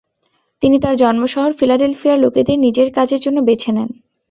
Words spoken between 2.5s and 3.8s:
নিজের কাজের জন্য বেছে